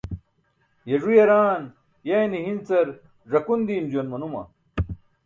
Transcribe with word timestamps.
Ye 0.89 0.95
ẓu 1.01 1.11
yaraan 1.17 1.63
yayne 2.07 2.37
hincar 2.45 2.87
ẓakun 3.31 3.61
diim 3.67 3.85
juwan 3.91 4.07
manuma. 4.11 4.41